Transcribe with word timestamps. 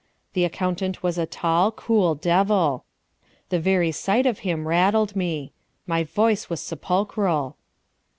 The 0.33 0.45
accountant 0.45 1.03
was 1.03 1.19
a 1.19 1.27
tall, 1.27 1.71
cool 1.71 2.15
devil. 2.15 2.85
The 3.49 3.59
very 3.59 3.91
sight 3.91 4.25
of 4.25 4.39
him 4.39 4.67
rattled 4.67 5.15
me. 5.15 5.53
My 5.85 6.03
voice 6.03 6.49
was 6.49 6.59
sepulchral. 6.59 7.55